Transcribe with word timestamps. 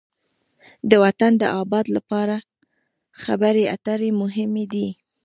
د 0.89 0.91
وطن 1.03 1.31
د 1.41 1.43
آباد 1.61 1.85
لپاره 1.95 2.35
خبرې 3.21 3.63
اترې 3.75 4.09
مهمې 4.21 4.65
دي. 4.73 4.87